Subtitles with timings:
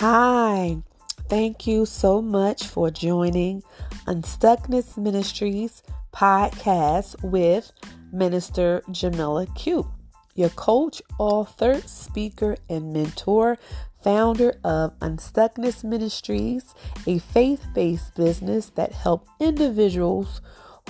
[0.00, 0.80] Hi,
[1.28, 3.64] thank you so much for joining
[4.06, 5.82] Unstuckness Ministries
[6.14, 7.72] podcast with
[8.12, 9.90] Minister Jamila Q,
[10.36, 13.58] your coach, author, speaker, and mentor,
[14.04, 16.76] founder of Unstuckness Ministries,
[17.08, 20.40] a faith based business that helps individuals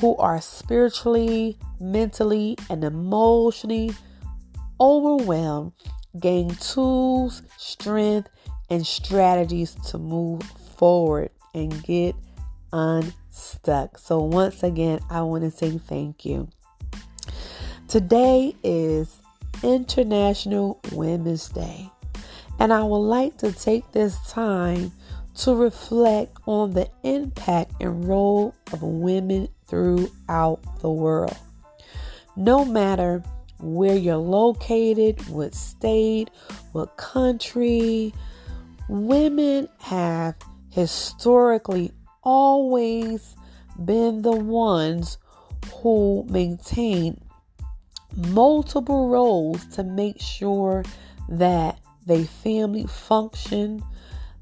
[0.01, 3.91] who are spiritually, mentally, and emotionally
[4.79, 5.73] overwhelmed
[6.21, 8.29] gain tools, strength,
[8.71, 10.43] and strategies to move
[10.77, 12.15] forward and get
[12.73, 13.99] unstuck.
[13.99, 16.49] So, once again, I want to say thank you.
[17.89, 19.21] Today is
[19.63, 21.91] International Women's Day,
[22.59, 24.93] and I would like to take this time
[25.37, 31.37] to reflect on the impact and role of women throughout the world.
[32.37, 33.23] No matter
[33.61, 36.31] where you're located, what state,
[36.73, 38.13] what country,
[38.89, 40.35] women have
[40.71, 43.37] historically always
[43.85, 45.19] been the ones
[45.75, 47.21] who maintain
[48.17, 50.85] multiple roles to make sure
[51.29, 53.83] that they family function,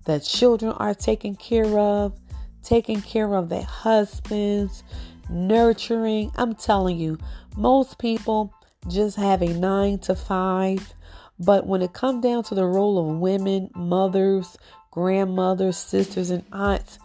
[0.04, 2.18] the children are taken care of,
[2.62, 4.84] taking care of their husbands,
[5.28, 6.30] nurturing.
[6.36, 7.18] I'm telling you,
[7.56, 8.54] most people
[8.88, 10.94] just have a nine to five
[11.38, 14.56] but when it comes down to the role of women, mothers,
[14.90, 16.98] grandmothers, sisters, and aunts,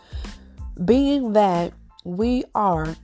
[0.84, 2.96] being that we are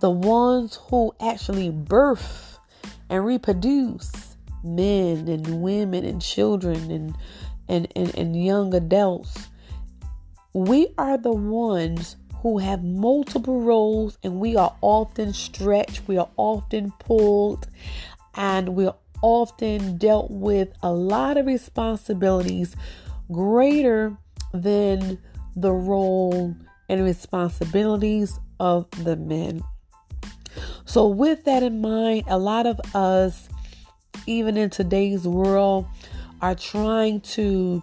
[0.00, 2.58] the ones who actually birth
[3.10, 7.16] and reproduce men and women and children and
[7.68, 9.48] and, and, and young adults,
[10.54, 16.30] we are the ones who have multiple roles and we are often stretched, we are
[16.36, 17.68] often pulled,
[18.34, 22.76] and we're often dealt with a lot of responsibilities
[23.30, 24.16] greater
[24.52, 25.18] than
[25.56, 26.54] the role
[26.88, 29.62] and responsibilities of the men.
[30.84, 33.48] So, with that in mind, a lot of us,
[34.26, 35.86] even in today's world,
[36.40, 37.82] are trying to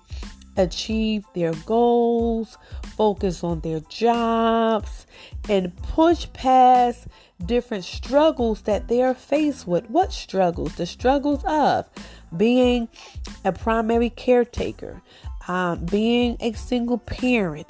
[0.57, 2.57] achieve their goals,
[2.95, 5.05] focus on their jobs,
[5.49, 7.07] and push past
[7.45, 9.89] different struggles that they are faced with.
[9.89, 10.75] What struggles?
[10.75, 11.87] The struggles of
[12.35, 12.87] being
[13.43, 15.01] a primary caretaker,
[15.47, 17.67] um, being a single parent,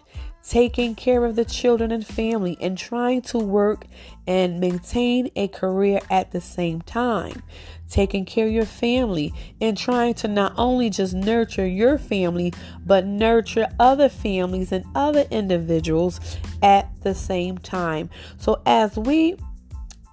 [0.47, 3.85] taking care of the children and family, and trying to work
[4.27, 7.41] and maintain a career at the same time.
[7.89, 12.53] Taking care of your family and trying to not only just nurture your family,
[12.85, 16.19] but nurture other families and other individuals
[16.61, 18.09] at the same time.
[18.37, 19.37] So, as we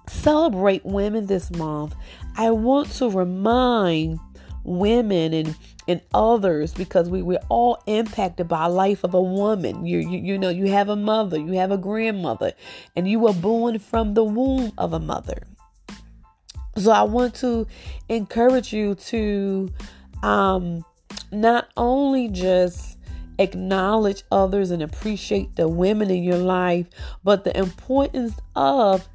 [0.07, 1.95] celebrate women this month,
[2.37, 4.19] I want to remind
[4.63, 5.55] women and
[5.87, 10.37] and others because we, we're all impacted by life of a woman you, you you
[10.37, 12.53] know you have a mother you have a grandmother
[12.95, 15.43] and you were born from the womb of a mother
[16.77, 17.67] so i want to
[18.09, 19.71] encourage you to
[20.23, 20.83] um
[21.31, 22.97] not only just
[23.39, 26.87] acknowledge others and appreciate the women in your life
[27.23, 29.07] but the importance of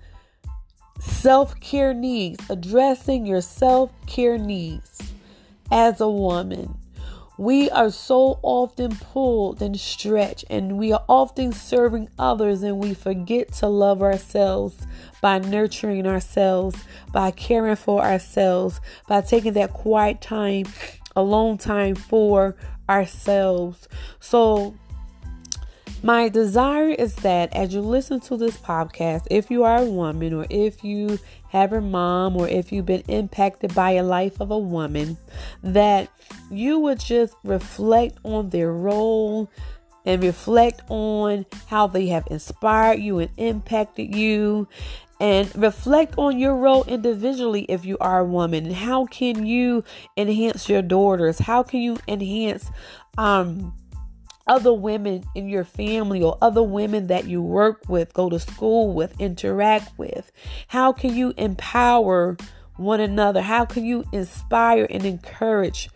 [1.00, 5.02] self care needs, addressing your self care needs
[5.70, 6.76] as a woman.
[7.38, 12.94] We are so often pulled and stretched, and we are often serving others, and we
[12.94, 14.76] forget to love ourselves
[15.22, 16.82] by nurturing ourselves,
[17.12, 20.66] by caring for ourselves, by taking that quiet time,
[21.14, 22.56] alone time for
[22.88, 23.86] ourselves.
[24.18, 24.74] So,
[26.02, 30.32] my desire is that as you listen to this podcast, if you are a woman
[30.32, 34.50] or if you have a mom or if you've been impacted by a life of
[34.50, 35.16] a woman,
[35.62, 36.08] that
[36.50, 39.50] you would just reflect on their role
[40.04, 44.68] and reflect on how they have inspired you and impacted you
[45.20, 48.70] and reflect on your role individually if you are a woman.
[48.70, 49.82] How can you
[50.16, 51.40] enhance your daughters?
[51.40, 52.70] How can you enhance
[53.16, 53.74] um
[54.48, 58.92] other women in your family or other women that you work with, go to school
[58.92, 60.32] with, interact with?
[60.68, 62.36] How can you empower
[62.76, 63.42] one another?
[63.42, 65.90] How can you inspire and encourage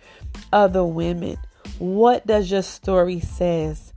[0.52, 1.36] other women?
[1.78, 3.92] What does your story says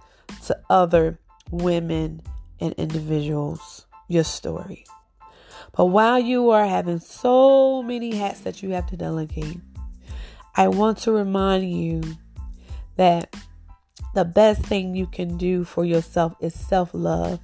[0.45, 1.19] to other
[1.51, 2.21] women
[2.59, 3.85] and individuals?
[4.07, 4.85] Your story.
[5.75, 9.57] But while you are having so many hats that you have to delegate,
[10.55, 12.01] I want to remind you
[12.95, 13.35] that
[14.13, 17.39] the best thing you can do for yourself is self love.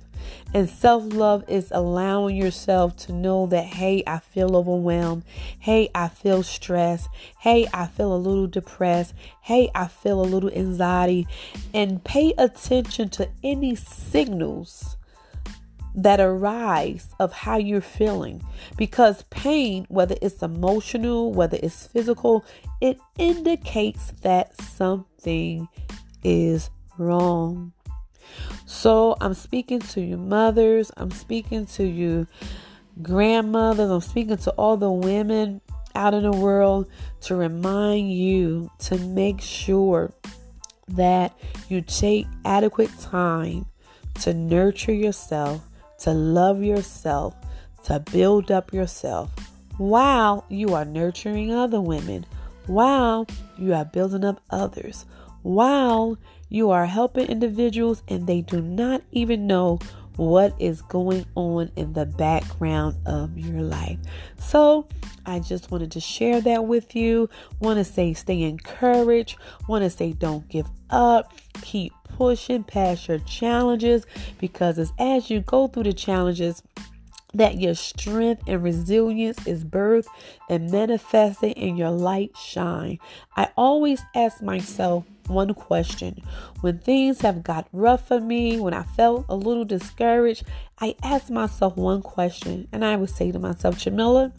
[0.54, 5.24] And self love is allowing yourself to know that, hey, I feel overwhelmed.
[5.60, 7.10] Hey, I feel stressed.
[7.40, 9.14] Hey, I feel a little depressed.
[9.42, 11.28] Hey, I feel a little anxiety.
[11.74, 14.98] And pay attention to any signals
[15.94, 18.42] that arise of how you're feeling
[18.78, 22.46] because pain whether it's emotional whether it's physical
[22.80, 25.68] it indicates that something
[26.24, 27.74] is wrong.
[28.66, 32.28] So i'm speaking to you mothers i'm speaking to you
[33.02, 35.60] grandmothers i'm speaking to all the women
[35.96, 36.90] out in the world
[37.22, 40.14] to remind you to make sure
[40.88, 41.38] that
[41.68, 43.66] you take adequate time
[44.22, 45.62] to nurture yourself
[46.02, 47.36] to love yourself,
[47.84, 49.30] to build up yourself
[49.78, 52.26] while you are nurturing other women,
[52.66, 53.28] while
[53.58, 55.06] you are building up others,
[55.44, 56.18] while
[56.50, 59.80] you are helping individuals and they do not even know
[60.18, 63.98] what is going on in the background of your life.
[64.38, 64.88] So,
[65.26, 67.30] I just wanted to share that with you.
[67.60, 69.38] Want to say stay encouraged.
[69.68, 71.34] Want to say don't give up.
[71.62, 74.06] Keep pushing past your challenges
[74.40, 76.62] because it's as you go through the challenges,
[77.34, 80.08] that your strength and resilience is birthed
[80.50, 83.00] and manifested in your light shine.
[83.38, 86.22] I always ask myself one question.
[86.62, 90.44] When things have got rough for me, when I felt a little discouraged,
[90.80, 94.32] I ask myself one question and I would say to myself, Jamila,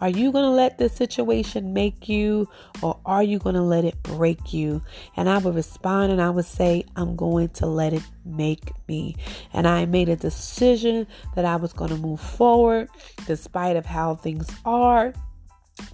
[0.00, 2.48] are you going to let this situation make you
[2.82, 4.82] or are you going to let it break you?
[5.16, 9.16] And I would respond and I would say, I'm going to let it make me.
[9.52, 12.88] And I made a decision that I was going to move forward
[13.26, 15.12] despite of how things are,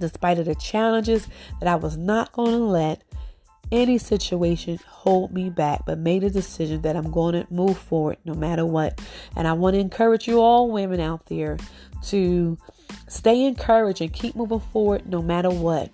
[0.00, 1.28] despite of the challenges
[1.60, 3.02] that I was not going to let
[3.70, 8.18] any situation hold me back, but made a decision that I'm going to move forward
[8.24, 9.00] no matter what.
[9.36, 11.58] And I want to encourage you all women out there
[12.06, 12.58] to
[13.08, 15.90] Stay encouraged and keep moving forward no matter what.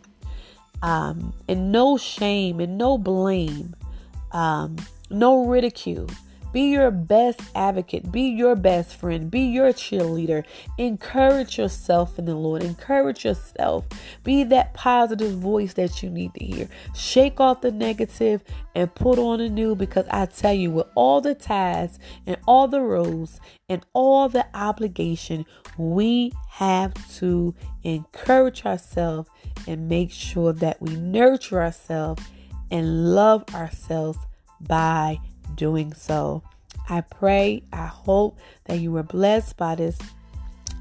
[0.83, 3.75] Um, and no shame and no blame,
[4.33, 4.77] um,
[5.11, 6.09] no ridicule.
[6.55, 8.13] Be your best advocate.
[8.13, 9.29] Be your best friend.
[9.29, 10.45] Be your cheerleader.
[10.79, 12.63] Encourage yourself in the Lord.
[12.63, 13.85] Encourage yourself.
[14.23, 16.69] Be that positive voice that you need to hear.
[16.95, 18.45] Shake off the negative
[18.77, 22.69] and put on a new because I tell you, with all the ties and all
[22.69, 25.47] the roles and all the obligation,
[25.77, 27.53] we have to
[27.83, 29.29] encourage ourselves
[29.67, 32.23] and make sure that we nurture ourselves
[32.71, 34.19] and love ourselves
[34.61, 35.19] by
[35.55, 36.43] doing so.
[36.89, 39.99] I pray, I hope that you were blessed by this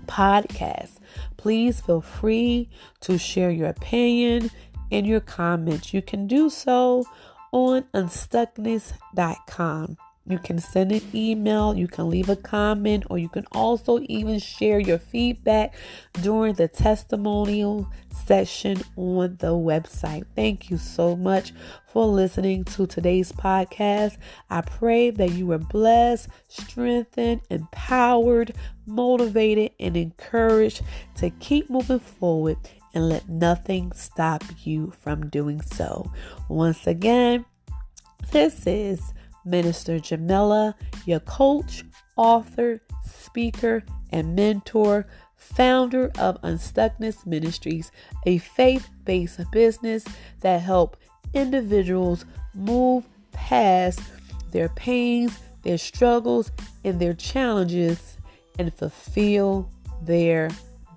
[0.05, 0.97] podcast.
[1.37, 2.69] Please feel free
[3.01, 4.51] to share your opinion
[4.91, 5.93] and your comments.
[5.93, 7.05] You can do so
[7.51, 9.97] on unstuckness.com.
[10.25, 14.39] You can send an email, you can leave a comment, or you can also even
[14.39, 15.75] share your feedback
[16.21, 17.89] during the testimonial
[18.25, 20.23] session on the website.
[20.33, 21.51] Thank you so much
[21.87, 24.17] for listening to today's podcast.
[24.49, 28.53] I pray that you were blessed, strengthened, empowered,
[28.85, 30.83] motivated, and encouraged
[31.15, 32.57] to keep moving forward
[32.93, 36.09] and let nothing stop you from doing so.
[36.47, 37.43] Once again,
[38.31, 39.13] this is
[39.45, 40.75] Minister Jamila,
[41.05, 41.83] your coach,
[42.15, 47.91] author, speaker, and mentor, founder of Unstuckness Ministries,
[48.25, 50.05] a faith-based business
[50.41, 50.97] that help
[51.33, 54.01] individuals move past
[54.51, 56.51] their pains, their struggles,
[56.83, 58.17] and their challenges
[58.59, 59.69] and fulfill
[60.01, 60.49] their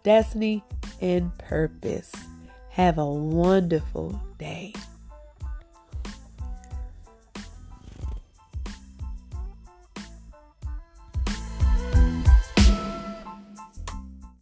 [0.02, 0.62] destiny
[1.00, 2.12] and purpose.
[2.70, 4.74] Have a wonderful day.